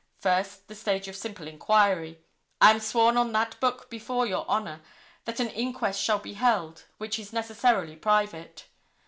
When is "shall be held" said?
6.01-6.85